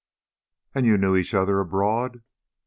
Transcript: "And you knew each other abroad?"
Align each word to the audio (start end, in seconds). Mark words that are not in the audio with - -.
"And 0.73 0.87
you 0.87 0.97
knew 0.97 1.15
each 1.15 1.35
other 1.35 1.59
abroad?" 1.59 2.23